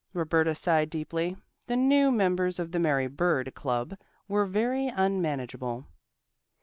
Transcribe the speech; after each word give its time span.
Roberta 0.13 0.55
sighed 0.55 0.89
deeply. 0.89 1.37
The 1.67 1.75
new 1.75 2.11
members 2.11 2.57
of 2.57 2.71
the 2.71 2.79
Mary 2.79 3.05
bird 3.05 3.53
club 3.53 3.95
were 4.27 4.47
very 4.47 4.87
unmanageable. 4.87 5.85